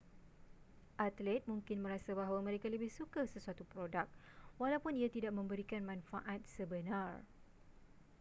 [1.07, 4.07] atlet mungkin merasa bahawa mereka lebih suka sesuatu produk
[4.61, 7.11] walaupun ia tidak memberikan manfaat sebenar